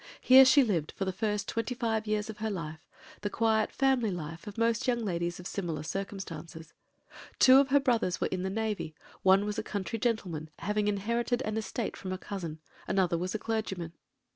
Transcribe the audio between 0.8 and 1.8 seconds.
for the first twenty